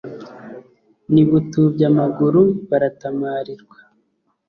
[1.11, 3.77] n'i butubya-maguru baratamarirwa.